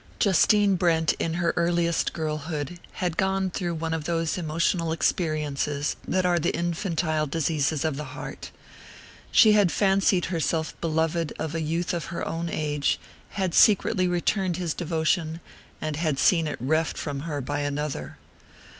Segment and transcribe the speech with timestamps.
[0.17, 6.25] Justine Brent, in her earliest girlhood, had gone through one of those emotional experiences that
[6.25, 8.49] are the infantile diseases of the heart.
[9.31, 12.99] She had fancied herself beloved of a youth of her own age;
[13.37, 15.39] had secretly returned his devotion,
[15.79, 18.17] and had seen it reft from her by another.